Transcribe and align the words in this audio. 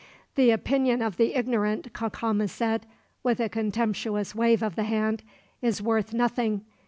"The 0.33 0.49
opinion 0.49 1.03
of 1.03 1.17
the 1.17 1.35
ignorant," 1.35 1.93
Cacama 1.93 2.47
said, 2.47 2.87
with 3.21 3.39
a 3.39 3.49
contemptuous 3.49 4.33
wave 4.33 4.63
of 4.63 4.75
the 4.75 4.85
hand, 4.85 5.21
"is 5.61 5.79
worth 5.79 6.11
nothing. 6.11 6.65